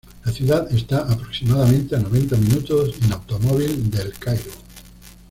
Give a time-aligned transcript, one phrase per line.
[0.25, 4.51] La ciudad está aproximadamente a noventa minutos en automóvil de El Cairo.